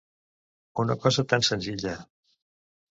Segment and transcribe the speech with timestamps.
[0.85, 1.97] Una cosa tan senzilla!